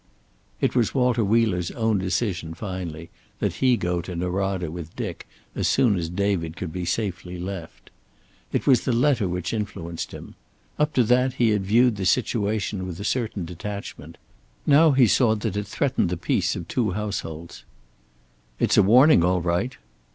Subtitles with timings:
[0.59, 5.67] It was Walter Wheeler's own decision, finally, that he go to Norada with Dick as
[5.67, 7.91] soon as David could be safely left.
[8.51, 10.33] It was the letter which influenced him.
[10.79, 14.17] Up to that he had viewed the situation with a certain detachment;
[14.65, 17.63] now he saw that it threatened the peace of two households.
[18.57, 19.77] "It's a warning, all right."